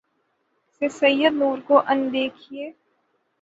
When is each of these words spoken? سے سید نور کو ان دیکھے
سے 0.73 0.89
سید 0.91 1.33
نور 1.33 1.57
کو 1.67 1.81
ان 1.87 1.99
دیکھے 2.13 2.69